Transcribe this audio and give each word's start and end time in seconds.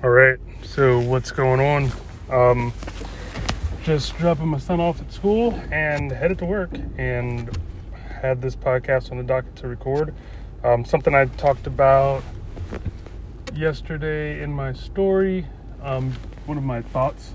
All 0.00 0.10
right, 0.10 0.38
so 0.62 1.00
what's 1.00 1.32
going 1.32 1.58
on? 1.58 1.90
Um, 2.30 2.72
just 3.82 4.16
dropping 4.16 4.46
my 4.46 4.58
son 4.58 4.78
off 4.78 5.00
at 5.00 5.12
school 5.12 5.60
and 5.72 6.12
headed 6.12 6.38
to 6.38 6.44
work, 6.44 6.70
and 6.98 7.50
had 8.22 8.40
this 8.40 8.54
podcast 8.54 9.10
on 9.10 9.16
the 9.16 9.24
docket 9.24 9.56
to 9.56 9.66
record. 9.66 10.14
Um, 10.62 10.84
something 10.84 11.16
I 11.16 11.24
talked 11.24 11.66
about 11.66 12.22
yesterday 13.56 14.40
in 14.40 14.52
my 14.52 14.72
story, 14.72 15.48
um, 15.82 16.12
one 16.46 16.56
of 16.56 16.62
my 16.62 16.80
thoughts 16.80 17.34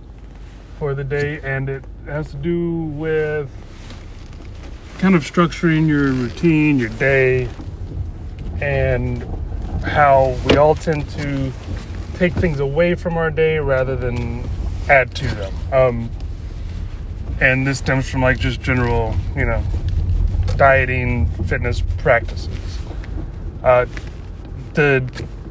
for 0.79 0.93
the 0.93 1.03
day, 1.03 1.41
and 1.41 1.67
it 1.67 1.83
has 2.05 2.31
to 2.31 2.37
do 2.37 2.83
with 2.95 3.51
kind 4.99 5.15
of 5.15 5.29
structuring 5.29 5.85
your 5.85 6.13
routine, 6.13 6.79
your 6.79 6.91
day, 6.91 7.49
and 8.61 9.21
how 9.83 10.39
we 10.45 10.55
all 10.55 10.75
tend 10.75 11.09
to 11.09 11.51
take 12.23 12.33
things 12.35 12.61
away 12.61 12.95
from 12.95 13.17
our 13.17 13.29
day 13.29 13.57
rather 13.57 13.97
than 13.97 14.49
add 14.87 15.13
to 15.13 15.27
them. 15.35 15.53
Um, 15.73 16.09
and 17.41 17.67
this 17.67 17.79
stems 17.79 18.09
from 18.09 18.21
like 18.21 18.39
just 18.39 18.61
general, 18.61 19.13
you 19.35 19.43
know, 19.43 19.61
dieting, 20.55 21.27
fitness 21.47 21.81
practices. 21.97 22.79
Uh, 23.61 23.87
the 24.73 25.03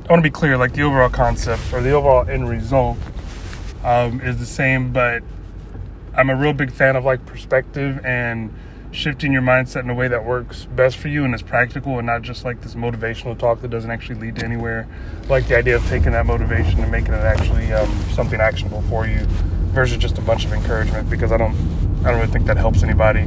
I 0.08 0.12
want 0.12 0.20
to 0.20 0.22
be 0.22 0.30
clear, 0.30 0.56
like 0.56 0.72
the 0.72 0.80
overall 0.82 1.10
concept 1.10 1.74
or 1.74 1.82
the 1.82 1.90
overall 1.90 2.27
end 2.27 2.48
result 2.48 2.96
um, 3.84 4.22
is 4.22 4.38
the 4.38 4.46
same, 4.46 4.94
but 4.94 5.22
I'm 6.16 6.30
a 6.30 6.34
real 6.34 6.54
big 6.54 6.72
fan 6.72 6.96
of 6.96 7.04
like 7.04 7.27
perspective 7.27 8.02
and 8.02 8.50
shifting 8.92 9.32
your 9.32 9.42
mindset 9.42 9.82
in 9.82 9.91
a 9.91 9.95
way 9.95 10.06
that 10.06 10.24
works 10.24 10.66
best 10.66 10.96
for 10.98 11.09
you 11.09 11.24
and 11.24 11.34
is 11.34 11.42
practical 11.42 11.98
and 11.98 12.06
not 12.06 12.20
just 12.20 12.45
like 12.45 12.60
this 12.60 12.74
motivational 12.74 13.37
talk 13.37 13.62
that 13.62 13.69
doesn't 13.69 13.91
actually 13.91 14.20
lead 14.20 14.37
to 14.37 14.45
anywhere. 14.45 14.87
like 15.28 15.48
the 15.48 15.56
idea 15.56 15.74
of 15.74 15.87
taking 15.88 16.12
that 16.12 16.27
motivation 16.27 16.78
and 16.80 16.92
making 16.92 17.14
it 17.14 17.23
actually 17.23 17.73
um, 17.73 17.91
something 18.10 18.41
actionable 18.41 18.83
for 18.83 19.06
you 19.06 19.20
versus 19.73 19.97
just 19.97 20.19
a 20.19 20.20
bunch 20.20 20.44
of 20.44 20.53
encouragement 20.53 21.08
because 21.08 21.33
I 21.33 21.39
don't 21.39 21.55
I 22.05 22.11
don't 22.11 22.20
really 22.20 22.33
think 22.33 22.47
that 22.47 22.58
helps 22.58 22.83
anybody 22.83 23.22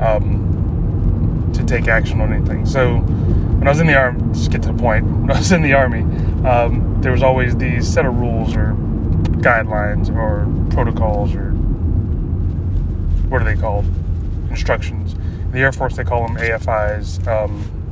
um, 0.00 1.50
to 1.54 1.64
take 1.64 1.88
action 1.88 2.20
on 2.20 2.32
anything. 2.32 2.64
So 2.64 2.98
when 2.98 3.66
I 3.66 3.70
was 3.70 3.80
in 3.80 3.86
the 3.86 3.96
army, 3.96 4.32
just 4.32 4.50
get 4.50 4.62
to 4.62 4.72
the 4.72 4.78
point. 4.78 5.04
When 5.22 5.30
I 5.30 5.38
was 5.38 5.52
in 5.52 5.60
the 5.60 5.74
army, 5.74 6.02
um, 6.46 6.98
there 7.02 7.12
was 7.12 7.22
always 7.22 7.56
these 7.56 7.86
set 7.86 8.06
of 8.06 8.14
rules 8.14 8.56
or 8.56 8.74
guidelines 9.42 10.08
or 10.08 10.46
protocols 10.72 11.34
or 11.34 11.50
what 13.28 13.42
are 13.42 13.44
they 13.44 13.60
called? 13.60 13.84
Instructions. 14.52 15.14
In 15.14 15.50
the 15.50 15.58
Air 15.58 15.72
Force, 15.72 15.96
they 15.96 16.04
call 16.04 16.26
them 16.26 16.36
AFIs. 16.36 17.26
Um, 17.26 17.82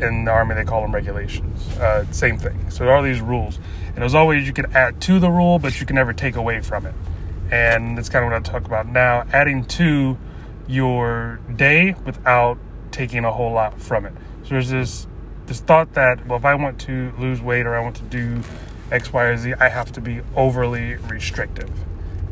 in 0.00 0.24
the 0.24 0.30
Army, 0.30 0.54
they 0.54 0.64
call 0.64 0.80
them 0.80 0.94
regulations. 0.94 1.68
Uh, 1.78 2.10
same 2.10 2.38
thing. 2.38 2.70
So 2.70 2.84
there 2.84 2.94
are 2.94 3.02
these 3.02 3.20
rules. 3.20 3.58
And 3.94 4.02
as 4.02 4.14
always, 4.14 4.46
you 4.46 4.52
can 4.52 4.74
add 4.74 5.00
to 5.02 5.18
the 5.18 5.30
rule, 5.30 5.58
but 5.58 5.78
you 5.78 5.86
can 5.86 5.96
never 5.96 6.12
take 6.12 6.36
away 6.36 6.60
from 6.60 6.86
it. 6.86 6.94
And 7.50 7.98
that's 7.98 8.08
kind 8.08 8.24
of 8.24 8.30
what 8.30 8.38
I 8.38 8.50
talk 8.50 8.64
about 8.64 8.86
now. 8.86 9.26
Adding 9.32 9.66
to 9.66 10.16
your 10.66 11.40
day 11.54 11.94
without 12.04 12.58
taking 12.92 13.24
a 13.24 13.32
whole 13.32 13.52
lot 13.52 13.80
from 13.80 14.06
it. 14.06 14.12
So 14.44 14.50
there's 14.50 14.70
this 14.70 15.06
this 15.46 15.60
thought 15.60 15.94
that 15.94 16.26
well, 16.26 16.38
if 16.38 16.44
I 16.44 16.54
want 16.54 16.80
to 16.82 17.12
lose 17.18 17.40
weight 17.40 17.66
or 17.66 17.74
I 17.74 17.80
want 17.80 17.96
to 17.96 18.02
do 18.04 18.42
X, 18.92 19.12
Y, 19.12 19.24
or 19.24 19.36
Z, 19.36 19.54
I 19.54 19.68
have 19.68 19.90
to 19.92 20.00
be 20.00 20.20
overly 20.36 20.94
restrictive 20.94 21.70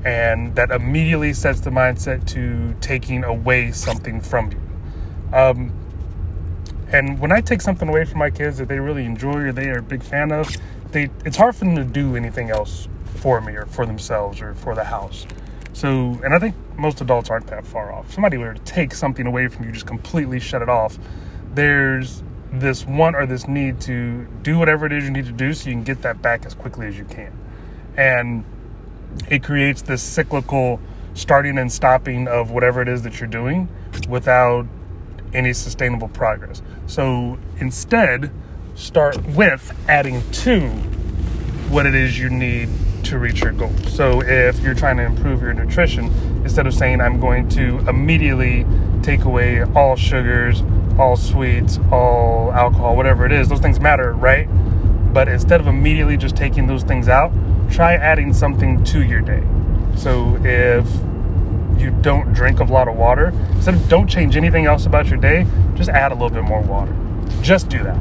and 0.05 0.55
that 0.55 0.71
immediately 0.71 1.33
sets 1.33 1.61
the 1.61 1.71
mindset 1.71 2.27
to 2.29 2.75
taking 2.81 3.25
away 3.25 3.73
something 3.73 4.21
from 4.21 4.53
you. 4.53 4.61
Um, 5.37 5.73
and 6.91 7.19
when 7.19 7.33
I 7.33 7.41
take 7.41 7.61
something 7.61 7.89
away 7.89 8.05
from 8.05 8.19
my 8.19 8.31
kids 8.31 8.59
that 8.59 8.69
they 8.69 8.79
really 8.79 9.05
enjoy 9.05 9.35
or 9.35 9.53
they 9.53 9.69
are 9.69 9.79
a 9.79 9.83
big 9.83 10.03
fan 10.03 10.33
of, 10.33 10.51
they 10.93 11.11
it's 11.25 11.37
hard 11.37 11.55
for 11.55 11.65
them 11.65 11.77
to 11.77 11.85
do 11.85 12.17
anything 12.17 12.51
else 12.51 12.89
for 13.17 13.41
me 13.41 13.55
or 13.55 13.67
for 13.67 13.85
themselves 13.85 14.41
or 14.41 14.55
for 14.55 14.75
the 14.75 14.85
house. 14.85 15.27
So, 15.75 16.19
and 16.25 16.35
I 16.35 16.39
think 16.39 16.55
most 16.77 17.01
adults 17.01 17.31
aren't 17.31 17.47
that 17.49 17.67
far 17.67 17.93
off. 17.93 18.13
Somebody 18.13 18.37
were 18.39 18.55
to 18.55 18.61
take 18.61 18.95
something 18.95 19.27
away 19.27 19.49
from 19.49 19.65
you, 19.65 19.73
just 19.73 19.87
completely 19.87 20.41
shut 20.41 20.63
it 20.63 20.69
off. 20.69 20.99
There's 21.55 22.23
this 22.51 22.87
want 22.87 23.17
or 23.17 23.27
this 23.27 23.47
need 23.47 23.81
to 23.83 24.27
do 24.43 24.59
whatever 24.59 24.87
it 24.87 24.93
is 24.93 25.05
you 25.05 25.11
need 25.11 25.27
to 25.27 25.33
do 25.33 25.53
so 25.53 25.69
you 25.69 25.75
can 25.75 25.85
get 25.85 26.03
that 26.03 26.23
back 26.23 26.47
as 26.47 26.55
quickly 26.55 26.87
as 26.87 26.97
you 26.97 27.05
can. 27.05 27.33
And 27.97 28.45
it 29.29 29.43
creates 29.43 29.83
this 29.83 30.03
cyclical 30.03 30.81
starting 31.15 31.59
and 31.59 31.71
stopping 31.71 32.29
of 32.29 32.51
whatever 32.51 32.81
it 32.81 32.89
is 32.89 33.03
that 33.03 33.21
you're 33.21 33.29
doing 33.29 33.69
without 34.09 34.67
any 35.35 35.53
sustainable 35.53 36.09
progress. 36.09 36.63
So 36.87 37.39
instead, 37.59 38.31
start 38.75 39.23
with 39.27 39.77
adding 39.89 40.23
to 40.31 40.69
what 41.71 41.87
it 41.87 41.95
is 41.95 42.19
you 42.19 42.31
need 42.31 42.69
to 43.05 43.19
reach 43.19 43.41
your 43.41 43.53
goal. 43.53 43.73
So 43.89 44.23
if 44.23 44.61
you're 44.61 44.75
trying 44.75 44.97
to 44.99 45.05
improve 45.05 45.43
your 45.43 45.53
nutrition, 45.55 46.07
instead 46.43 46.67
of 46.67 46.75
saying 46.75 47.01
I'm 47.01 47.21
going 47.21 47.49
to 47.51 47.79
immediately 47.89 48.67
take 49.03 49.25
away 49.25 49.63
all 49.63 49.97
sugars, 49.97 50.63
all 50.99 51.17
sweets, 51.17 51.79
all 51.91 52.53
alcohol, 52.53 52.97
whatever 52.97 53.25
it 53.27 53.33
is, 53.33 53.49
those 53.49 53.61
things 53.61 53.81
matter, 53.81 54.13
right? 54.13 54.49
But 55.13 55.29
instead 55.29 55.61
of 55.61 55.67
immediately 55.67 56.17
just 56.17 56.37
taking 56.37 56.67
those 56.67 56.83
things 56.83 57.09
out, 57.09 57.33
try 57.71 57.95
adding 57.95 58.33
something 58.33 58.85
to 58.85 59.03
your 59.03 59.21
day. 59.21 59.43
So 59.97 60.39
if 60.45 60.87
you 61.81 61.91
don't 62.03 62.33
drink 62.33 62.61
a 62.61 62.65
lot 62.65 62.89
of 62.89 62.97
water, 62.97 63.29
instead 63.53 63.75
of 63.75 63.89
don't 63.89 64.09
change 64.09 64.37
anything 64.37 64.67
else 64.67 64.87
about 64.87 65.09
your 65.09 65.19
day, 65.19 65.47
just 65.75 65.91
add 65.91 66.13
a 66.13 66.15
little 66.15 66.31
bit 66.31 66.45
more 66.45 66.61
water. 66.61 66.95
Just 67.41 67.69
do 67.69 67.83
that. 67.83 67.97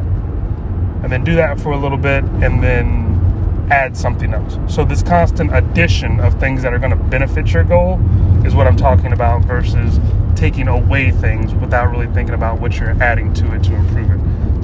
And 1.03 1.11
then 1.11 1.23
do 1.23 1.35
that 1.35 1.59
for 1.59 1.71
a 1.71 1.77
little 1.77 1.97
bit 1.97 2.23
and 2.23 2.61
then 2.61 3.67
add 3.71 3.95
something 3.97 4.33
else. 4.33 4.57
So 4.73 4.85
this 4.85 5.03
constant 5.03 5.55
addition 5.55 6.19
of 6.19 6.39
things 6.39 6.63
that 6.63 6.73
are 6.73 6.79
going 6.79 6.91
to 6.91 7.03
benefit 7.03 7.51
your 7.51 7.63
goal 7.63 7.99
is 8.45 8.55
what 8.55 8.67
I'm 8.67 8.77
talking 8.77 9.13
about 9.13 9.43
versus 9.43 9.99
taking 10.35 10.67
away 10.67 11.11
things 11.11 11.53
without 11.53 11.91
really 11.91 12.07
thinking 12.07 12.35
about 12.35 12.59
what 12.59 12.79
you're 12.79 13.01
adding 13.01 13.33
to 13.35 13.53
it 13.53 13.63
to 13.63 13.75
improve 13.75 14.11
it. 14.11 14.16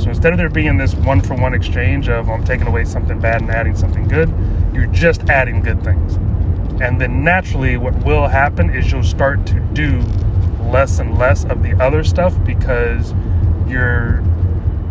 So 0.04 0.10
instead 0.10 0.34
of 0.34 0.38
there 0.38 0.50
being 0.50 0.76
this 0.76 0.94
one 0.96 1.22
for 1.22 1.34
one 1.36 1.54
exchange 1.54 2.10
of 2.10 2.30
I'm 2.30 2.44
taking 2.44 2.68
away 2.68 2.84
something 2.84 3.22
bad 3.22 3.42
and 3.42 3.50
adding 3.50 3.74
something 3.74 4.06
good, 4.06 4.30
you're 4.74 4.88
just 4.88 5.30
adding 5.30 5.62
good 5.62 5.82
things. 5.82 6.16
And 6.82 7.00
then 7.00 7.24
naturally, 7.24 7.78
what 7.78 7.96
will 8.04 8.28
happen 8.28 8.70
is 8.70 8.92
you'll 8.92 9.04
start 9.04 9.46
to 9.48 9.62
do 9.72 10.02
less 10.60 11.00
and 11.00 11.18
less 11.18 11.46
of 11.46 11.64
the 11.64 11.82
other 11.82 12.04
stuff 12.04 12.36
because 12.44 13.14
you're 13.66 14.20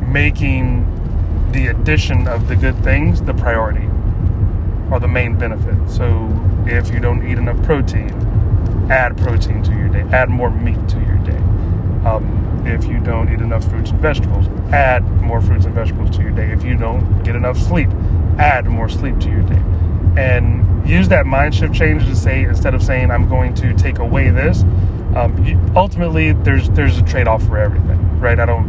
making 0.01 0.89
the 1.53 1.67
addition 1.67 2.27
of 2.27 2.49
the 2.49 2.57
good 2.57 2.83
things 2.83 3.21
the 3.21 3.35
priority 3.35 3.87
or 4.91 4.99
the 4.99 5.09
main 5.09 5.37
benefit. 5.37 5.91
So 5.91 6.27
if 6.67 6.91
you 6.91 7.01
don't 7.01 7.23
eat 7.31 7.37
enough 7.37 7.63
protein, 7.65 8.11
add 8.91 9.19
protein 9.19 9.63
to 9.65 9.73
your 9.73 9.89
day, 9.89 10.05
add 10.17 10.31
more 10.31 10.51
meat 10.51 10.89
to 10.89 10.99
your 11.01 11.19
day. 11.19 11.37
Um, 12.09 12.42
if 12.67 12.85
you 12.85 13.01
don't 13.01 13.33
eat 13.33 13.41
enough 13.41 13.69
fruits 13.69 13.91
and 13.91 14.01
vegetables, 14.01 14.47
add 14.73 15.05
more 15.23 15.41
fruits 15.41 15.65
and 15.65 15.75
vegetables 15.75 16.15
to 16.17 16.23
your 16.23 16.31
day. 16.31 16.51
If 16.51 16.63
you 16.65 16.77
don't 16.77 17.23
get 17.23 17.37
enough 17.37 17.59
sleep, 17.59 17.89
add 18.39 18.67
more 18.67 18.89
sleep 18.89 19.19
to 19.21 19.29
your 19.29 19.43
day. 19.43 19.63
And 20.17 20.89
use 20.89 21.09
that 21.09 21.27
mind 21.27 21.55
shift 21.55 21.75
change 21.75 22.05
to 22.07 22.17
say 22.17 22.45
instead 22.45 22.75
of 22.75 22.83
saying 22.83 23.11
I'm 23.11 23.29
going 23.29 23.55
to 23.55 23.75
take 23.75 23.99
away 23.99 24.31
this, 24.31 24.63
um, 25.15 25.45
you, 25.45 25.61
ultimately 25.77 26.33
there's 26.33 26.69
there's 26.71 26.99
a 26.99 27.03
trade 27.03 27.29
off 27.29 27.43
for 27.45 27.59
everything, 27.59 28.21
right? 28.21 28.39
I 28.39 28.47
don't 28.47 28.67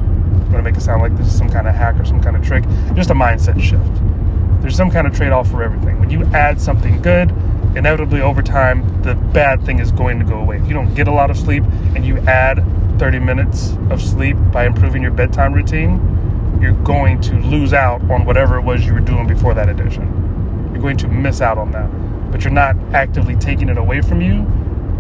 want 0.51 0.57
to 0.57 0.61
make 0.61 0.75
it 0.75 0.81
sound 0.81 1.01
like 1.01 1.15
this 1.17 1.27
is 1.27 1.37
some 1.37 1.49
kind 1.49 1.67
of 1.67 1.75
hack 1.75 1.99
or 1.99 2.05
some 2.05 2.21
kind 2.21 2.35
of 2.35 2.45
trick. 2.45 2.63
Just 2.93 3.09
a 3.09 3.13
mindset 3.13 3.61
shift. 3.61 4.61
There's 4.61 4.75
some 4.75 4.91
kind 4.91 5.07
of 5.07 5.15
trade 5.15 5.31
off 5.31 5.49
for 5.49 5.63
everything. 5.63 5.99
When 5.99 6.09
you 6.09 6.23
add 6.33 6.59
something 6.61 7.01
good, 7.01 7.31
inevitably 7.75 8.21
over 8.21 8.41
time 8.41 9.01
the 9.01 9.15
bad 9.15 9.65
thing 9.65 9.79
is 9.79 9.91
going 9.91 10.19
to 10.19 10.25
go 10.25 10.39
away. 10.39 10.57
If 10.57 10.67
you 10.67 10.73
don't 10.73 10.93
get 10.93 11.07
a 11.07 11.11
lot 11.11 11.29
of 11.29 11.37
sleep 11.37 11.63
and 11.95 12.05
you 12.05 12.17
add 12.19 12.59
30 12.99 13.19
minutes 13.19 13.73
of 13.89 14.01
sleep 14.01 14.37
by 14.51 14.65
improving 14.65 15.01
your 15.01 15.11
bedtime 15.11 15.53
routine, 15.53 16.59
you're 16.61 16.71
going 16.83 17.19
to 17.21 17.35
lose 17.41 17.73
out 17.73 18.01
on 18.09 18.25
whatever 18.25 18.57
it 18.57 18.61
was 18.61 18.85
you 18.85 18.93
were 18.93 18.99
doing 18.99 19.27
before 19.27 19.53
that 19.53 19.69
addition. 19.69 20.69
You're 20.71 20.81
going 20.81 20.97
to 20.97 21.07
miss 21.07 21.41
out 21.41 21.57
on 21.57 21.71
that. 21.71 21.89
But 22.31 22.43
you're 22.43 22.53
not 22.53 22.75
actively 22.93 23.35
taking 23.35 23.69
it 23.69 23.77
away 23.77 24.01
from 24.01 24.21
you, 24.21 24.47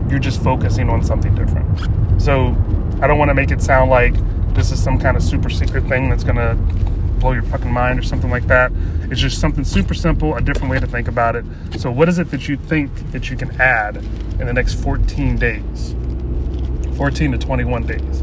you're 0.09 0.19
just 0.19 0.43
focusing 0.43 0.89
on 0.89 1.03
something 1.03 1.33
different. 1.35 2.21
So 2.21 2.55
I 3.01 3.07
don't 3.07 3.17
want 3.17 3.29
to 3.29 3.33
make 3.33 3.51
it 3.51 3.61
sound 3.61 3.89
like 3.89 4.13
this 4.53 4.71
is 4.71 4.81
some 4.81 4.99
kind 4.99 5.17
of 5.17 5.23
super 5.23 5.49
secret 5.49 5.85
thing 5.85 6.09
that's 6.09 6.23
going 6.23 6.35
to 6.35 6.55
blow 7.19 7.31
your 7.31 7.43
fucking 7.43 7.71
mind 7.71 7.97
or 7.97 8.03
something 8.03 8.29
like 8.29 8.45
that. 8.47 8.71
It's 9.09 9.19
just 9.19 9.39
something 9.39 9.63
super 9.63 9.93
simple, 9.93 10.35
a 10.35 10.41
different 10.41 10.69
way 10.69 10.79
to 10.79 10.85
think 10.85 11.07
about 11.07 11.35
it. 11.35 11.45
So, 11.79 11.89
what 11.89 12.09
is 12.09 12.19
it 12.19 12.29
that 12.31 12.47
you 12.47 12.57
think 12.57 12.91
that 13.11 13.29
you 13.29 13.37
can 13.37 13.49
add 13.61 13.97
in 13.97 14.45
the 14.45 14.53
next 14.53 14.75
14 14.75 15.37
days? 15.37 15.95
14 16.97 17.31
to 17.33 17.37
21 17.37 17.83
days. 17.83 18.21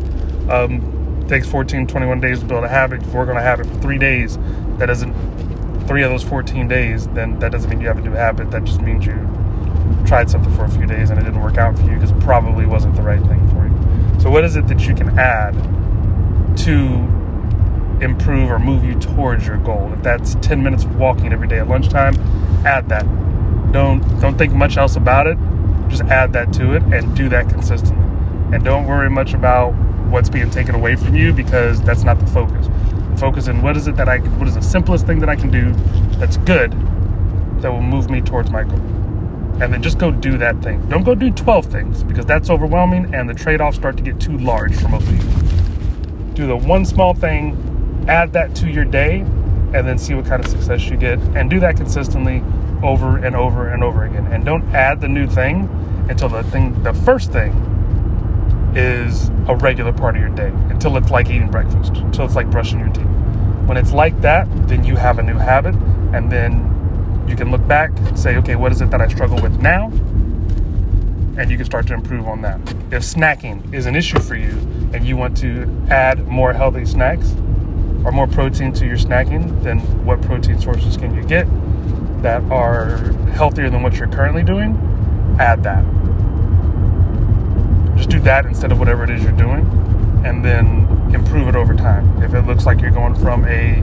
Um, 0.51 1.25
takes 1.29 1.49
14, 1.49 1.87
to 1.87 1.93
21 1.93 2.21
days 2.21 2.41
to 2.41 2.47
build 2.47 2.65
a 2.65 2.69
habit. 2.69 3.03
If 3.03 3.13
we're 3.13 3.25
going 3.25 3.37
to 3.37 3.43
have 3.43 3.61
it 3.61 3.67
for 3.67 3.75
three 3.77 3.99
days, 3.99 4.37
that 4.79 4.87
doesn't, 4.87 5.15
three 5.87 6.03
of 6.03 6.11
those 6.11 6.25
14 6.25 6.67
days, 6.67 7.07
then 7.09 7.39
that 7.39 7.53
doesn't 7.53 7.71
mean 7.71 7.81
you 7.81 7.87
have 7.87 7.99
a 7.99 8.03
new 8.03 8.13
habit. 8.13 8.51
That 8.51 8.65
just 8.65 8.81
means 8.81 9.07
you 9.07 9.15
tried 10.07 10.31
something 10.31 10.55
for 10.55 10.65
a 10.65 10.71
few 10.71 10.87
days 10.87 11.11
and 11.11 11.19
it 11.21 11.25
didn't 11.25 11.41
work 11.41 11.59
out 11.59 11.77
for 11.77 11.85
you 11.85 11.95
because 11.95 12.11
it 12.11 12.21
probably 12.21 12.67
wasn't 12.67 12.97
the 12.97 13.03
right 13.03 13.23
thing 13.23 13.49
for 13.51 13.67
you. 13.67 14.21
So, 14.21 14.31
what 14.31 14.45
is 14.45 14.57
it 14.57 14.67
that 14.69 14.87
you 14.87 14.95
can 14.95 15.19
add 15.19 15.55
to 16.65 17.21
improve 18.03 18.51
or 18.51 18.59
move 18.59 18.85
you 18.85 18.95
towards 18.99 19.47
your 19.47 19.59
goal. 19.59 19.93
If 19.93 20.03
that's 20.03 20.35
10 20.37 20.63
minutes 20.63 20.85
of 20.85 20.97
walking 20.97 21.33
every 21.33 21.49
day 21.49 21.59
at 21.59 21.69
lunchtime, 21.69 22.15
add 22.67 22.89
that. 22.89 23.05
Don't 23.73 24.01
don't 24.21 24.37
think 24.37 24.53
much 24.53 24.77
else 24.77 24.97
about 24.97 25.27
it. 25.27 25.39
Just 25.89 26.03
add 26.05 26.33
that 26.33 26.53
to 26.55 26.75
it 26.75 26.83
and 26.83 27.15
do 27.17 27.29
that 27.29 27.49
consistently. 27.49 28.10
And 28.53 28.65
don't 28.65 28.87
worry 28.87 29.09
much 29.09 29.33
about 29.33 29.73
what's 30.11 30.29
being 30.29 30.51
taken 30.51 30.75
away 30.75 30.97
from 30.97 31.15
you 31.15 31.33
because 31.33 31.81
that's 31.83 32.03
not 32.03 32.19
the 32.19 32.27
focus. 32.27 32.69
Focus 33.19 33.49
in 33.49 33.63
what 33.63 33.77
is 33.77 33.87
it 33.87 33.97
that 33.97 34.09
I 34.09 34.19
what 34.19 34.49
is 34.49 34.55
the 34.55 34.63
simplest 34.63 35.07
thing 35.07 35.21
that 35.21 35.29
I 35.29 35.37
can 35.37 35.51
do 35.51 35.73
that's 36.19 36.37
good 36.39 36.73
that 37.63 37.71
will 37.71 37.83
move 37.83 38.11
me 38.11 38.21
towards 38.21 38.51
my 38.51 38.65
goal. 38.65 38.81
And 39.61 39.73
then 39.73 39.83
just 39.83 39.99
go 39.99 40.11
do 40.11 40.39
that 40.39 40.63
thing. 40.63 40.81
Don't 40.89 41.05
go 41.05 41.15
do 41.15 41.31
12 41.31 41.67
things 41.67 42.03
because 42.03 42.25
that's 42.25 42.49
overwhelming 42.49 43.15
and 43.15 43.29
the 43.29 43.35
trade-offs 43.35 43.77
start 43.77 43.97
to 43.99 44.03
get 44.03 44.19
too 44.19 44.39
large 44.39 44.75
for 44.75 44.89
most 44.89 45.07
people. 45.07 45.29
Do 46.35 46.47
the 46.47 46.57
one 46.57 46.85
small 46.87 47.15
thing, 47.15 48.07
add 48.09 48.33
that 48.33 48.55
to 48.57 48.71
your 48.71 48.87
day, 48.87 49.21
and 49.75 49.87
then 49.87 49.99
see 49.99 50.15
what 50.15 50.25
kind 50.25 50.43
of 50.43 50.51
success 50.51 50.89
you 50.89 50.97
get. 50.97 51.19
And 51.37 51.51
do 51.51 51.61
that 51.61 51.77
consistently 51.77 52.43
over 52.83 53.19
and 53.19 53.37
over 53.37 53.69
and 53.69 53.85
over 53.85 54.05
again. 54.05 54.27
And 54.29 54.45
don't 54.45 54.65
add 54.75 55.01
the 55.01 55.09
new 55.09 55.27
thing 55.27 55.69
until 56.09 56.31
the 56.31 56.43
thing 56.45 56.83
the 56.83 56.95
first 56.95 57.31
thing 57.31 57.53
is 58.77 59.29
a 59.49 59.57
regular 59.57 59.93
part 59.93 60.17
of 60.17 60.23
your 60.23 60.31
day 60.31 60.49
until 60.71 60.97
it's 60.97 61.11
like 61.11 61.29
eating 61.29 61.51
breakfast, 61.51 61.97
until 61.97 62.25
it's 62.25 62.37
like 62.37 62.51
brushing 62.51 62.79
your 62.79 62.89
teeth. 62.89 63.07
When 63.67 63.77
it's 63.77 63.93
like 63.93 64.21
that, 64.21 64.49
then 64.69 64.85
you 64.85 64.97
have 64.97 65.19
a 65.19 65.23
new 65.23 65.37
habit, 65.37 65.75
and 66.15 66.31
then 66.31 67.25
you 67.29 67.37
can 67.37 67.51
look 67.51 67.67
back, 67.67 67.91
say, 68.17 68.37
okay, 68.37 68.57
what 68.57 68.73
is 68.73 68.81
it 68.81 68.91
that 68.91 69.01
I 69.01 69.09
struggle 69.09 69.41
with 69.41 69.61
now? 69.61 69.87
And 71.39 71.51
you 71.51 71.57
can 71.57 71.65
start 71.65 71.87
to 71.89 71.95
improve 71.95 72.27
on 72.27 72.43
that. 72.43 72.61
If 72.91 73.03
snacking 73.03 73.73
is 73.73 73.87
an 73.87 73.95
issue 73.97 74.19
for 74.19 74.35
you 74.35 74.51
and 74.93 75.07
you 75.07 75.17
want 75.17 75.37
to 75.39 75.71
add 75.89 76.27
more 76.27 76.53
healthy 76.53 76.85
snacks 76.85 77.33
or 78.05 78.13
more 78.13 78.27
protein 78.27 78.73
to 78.75 78.87
your 78.87 78.97
snacking, 78.97 79.63
then 79.63 79.79
what 80.05 80.21
protein 80.23 80.61
sources 80.61 80.97
can 80.97 81.15
you 81.15 81.23
get 81.23 81.47
that 82.23 82.43
are 82.51 83.13
healthier 83.33 83.71
than 83.71 83.83
what 83.83 83.95
you're 83.95 84.09
currently 84.09 84.43
doing? 84.43 84.77
Add 85.39 85.63
that 85.63 85.85
do 88.11 88.21
that 88.21 88.45
instead 88.45 88.73
of 88.73 88.79
whatever 88.79 89.05
it 89.05 89.11
is 89.11 89.23
you're 89.23 89.33
doing 89.33 89.65
and 90.25 90.45
then 90.45 90.87
improve 91.15 91.49
it 91.49 91.55
over 91.55 91.75
time. 91.75 92.23
If 92.23 92.35
it 92.35 92.43
looks 92.43 92.67
like 92.67 92.81
you're 92.81 92.91
going 92.91 93.15
from 93.15 93.45
a 93.47 93.77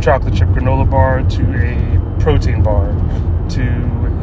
chocolate 0.00 0.34
chip 0.34 0.48
granola 0.48 0.88
bar 0.88 1.22
to 1.22 1.42
a 1.56 2.20
protein 2.22 2.62
bar 2.62 2.88
to 3.50 3.62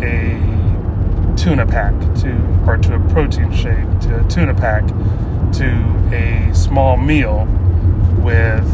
a 0.01 1.35
tuna 1.37 1.65
pack 1.65 1.93
to 2.15 2.31
or 2.65 2.77
to 2.77 2.95
a 2.95 2.99
protein 3.09 3.51
shake 3.51 3.99
to 4.01 4.25
a 4.25 4.29
tuna 4.29 4.53
pack 4.53 4.87
to 5.53 5.65
a 6.13 6.53
small 6.53 6.97
meal 6.97 7.45
with 8.19 8.65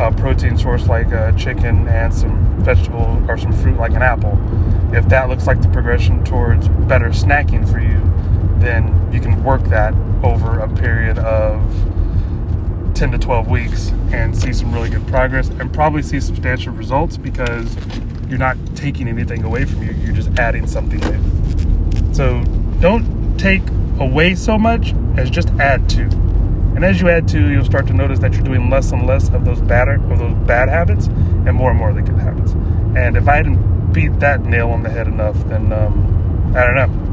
a 0.00 0.12
protein 0.16 0.56
source 0.56 0.86
like 0.86 1.10
a 1.12 1.34
chicken 1.36 1.86
and 1.88 2.12
some 2.12 2.62
vegetable 2.62 3.22
or 3.28 3.36
some 3.36 3.52
fruit 3.52 3.76
like 3.76 3.92
an 3.92 4.02
apple. 4.02 4.38
If 4.94 5.08
that 5.08 5.28
looks 5.28 5.46
like 5.46 5.60
the 5.60 5.68
progression 5.68 6.24
towards 6.24 6.68
better 6.68 7.10
snacking 7.10 7.70
for 7.70 7.80
you, 7.80 8.07
then 8.60 9.12
you 9.12 9.20
can 9.20 9.42
work 9.44 9.62
that 9.64 9.94
over 10.22 10.60
a 10.60 10.68
period 10.68 11.18
of 11.18 11.60
10 12.94 13.12
to 13.12 13.18
12 13.18 13.48
weeks 13.48 13.90
and 14.12 14.36
see 14.36 14.52
some 14.52 14.72
really 14.72 14.90
good 14.90 15.06
progress 15.06 15.48
and 15.48 15.72
probably 15.72 16.02
see 16.02 16.18
substantial 16.20 16.72
results 16.72 17.16
because 17.16 17.76
you're 18.28 18.38
not 18.38 18.56
taking 18.74 19.08
anything 19.08 19.44
away 19.44 19.64
from 19.64 19.82
you, 19.82 19.92
you're 19.92 20.14
just 20.14 20.36
adding 20.38 20.66
something 20.66 20.98
new. 21.00 22.14
So 22.14 22.42
don't 22.80 23.38
take 23.38 23.62
away 24.00 24.34
so 24.34 24.58
much 24.58 24.94
as 25.16 25.30
just 25.30 25.48
add 25.60 25.88
to. 25.90 26.02
And 26.02 26.84
as 26.84 27.00
you 27.00 27.08
add 27.08 27.28
to, 27.28 27.48
you'll 27.50 27.64
start 27.64 27.86
to 27.88 27.92
notice 27.92 28.18
that 28.18 28.32
you're 28.34 28.42
doing 28.42 28.68
less 28.70 28.92
and 28.92 29.06
less 29.06 29.28
of 29.30 29.44
those 29.44 29.60
bad 29.60 29.88
of 29.88 30.18
those 30.18 30.34
bad 30.46 30.68
habits 30.68 31.06
and 31.06 31.54
more 31.54 31.70
and 31.70 31.78
more 31.78 31.90
of 31.90 31.96
the 31.96 32.02
good 32.02 32.18
habits. 32.18 32.52
And 32.96 33.16
if 33.16 33.28
I 33.28 33.42
didn't 33.42 33.92
beat 33.92 34.18
that 34.20 34.42
nail 34.42 34.70
on 34.70 34.82
the 34.82 34.90
head 34.90 35.06
enough, 35.06 35.36
then 35.48 35.72
um, 35.72 36.52
I 36.56 36.64
don't 36.64 36.74
know 36.74 37.07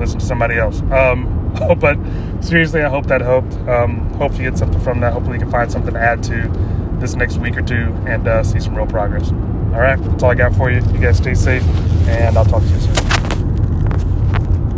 listen 0.00 0.18
to 0.18 0.26
somebody 0.26 0.56
else. 0.56 0.80
Um, 0.90 1.36
but 1.78 1.98
seriously, 2.42 2.82
I 2.82 2.88
hope 2.88 3.06
that 3.06 3.20
helped. 3.20 3.54
Um, 3.68 4.08
hopefully, 4.14 4.44
you 4.44 4.50
get 4.50 4.58
something 4.58 4.80
from 4.80 5.00
that. 5.00 5.12
Hopefully, 5.12 5.36
you 5.36 5.42
can 5.42 5.50
find 5.50 5.70
something 5.70 5.94
to 5.94 6.00
add 6.00 6.22
to 6.24 6.50
this 6.98 7.14
next 7.14 7.38
week 7.38 7.56
or 7.56 7.62
two 7.62 7.94
and 8.06 8.26
uh, 8.26 8.42
see 8.42 8.60
some 8.60 8.74
real 8.74 8.86
progress. 8.86 9.30
All 9.30 9.80
right, 9.80 10.02
that's 10.02 10.22
all 10.22 10.30
I 10.30 10.34
got 10.34 10.54
for 10.54 10.70
you. 10.70 10.78
You 10.92 10.98
guys 10.98 11.18
stay 11.18 11.34
safe, 11.34 11.62
and 12.08 12.36
I'll 12.36 12.44
talk 12.44 12.62
to 12.62 12.68
you 12.68 12.80
soon. 12.80 13.09